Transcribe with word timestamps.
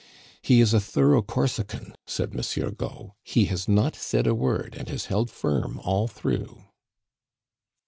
"He 0.41 0.61
is 0.61 0.73
a 0.73 0.79
thorough 0.79 1.21
Corsican," 1.21 1.93
said 2.07 2.33
Monsieur 2.33 2.71
Gault; 2.71 3.11
"he 3.23 3.45
has 3.45 3.67
not 3.67 3.95
said 3.95 4.25
a 4.25 4.33
word, 4.33 4.73
and 4.75 4.89
has 4.89 5.05
held 5.05 5.29
firm 5.29 5.79
all 5.83 6.07
through." 6.07 6.63